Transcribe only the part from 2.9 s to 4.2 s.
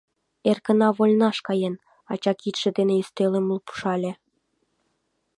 ӱстелым лупшале.